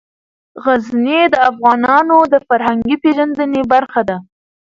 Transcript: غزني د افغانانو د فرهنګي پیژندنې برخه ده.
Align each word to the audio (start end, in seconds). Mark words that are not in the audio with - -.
غزني 0.63 1.21
د 1.33 1.35
افغانانو 1.49 2.17
د 2.33 2.35
فرهنګي 2.47 2.95
پیژندنې 3.03 3.61
برخه 3.73 4.01
ده. 4.09 4.17